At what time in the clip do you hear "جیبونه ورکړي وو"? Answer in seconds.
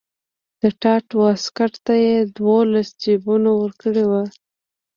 3.03-4.23